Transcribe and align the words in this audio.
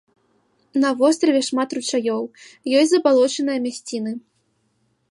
На 0.83 0.89
востраве 1.01 1.41
шмат 1.49 1.69
ручаёў, 1.79 2.23
ёсць 2.81 2.91
забалочаныя 2.95 3.59
мясціны. 3.69 4.11